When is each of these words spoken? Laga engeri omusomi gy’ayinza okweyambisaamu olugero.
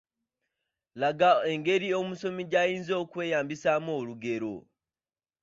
Laga 1.01 1.31
engeri 1.51 1.87
omusomi 2.01 2.41
gy’ayinza 2.51 2.93
okweyambisaamu 3.03 3.89
olugero. 3.99 4.53